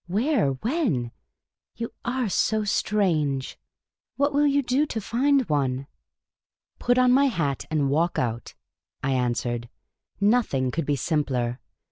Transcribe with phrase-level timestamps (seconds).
[0.17, 0.53] "Where?
[0.53, 1.11] When?
[1.75, 3.59] You are so strange!
[4.15, 5.85] What will you do to find one?""
[6.79, 8.55] Put on my hat and walk out,"
[9.03, 9.69] I answered."
[10.19, 11.59] Nothing could be simpler.